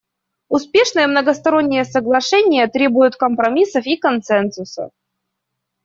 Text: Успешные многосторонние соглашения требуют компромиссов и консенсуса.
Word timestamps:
Успешные 0.49 1.05
многосторонние 1.05 1.85
соглашения 1.85 2.67
требуют 2.67 3.17
компромиссов 3.17 3.85
и 3.85 3.97
консенсуса. 3.97 4.89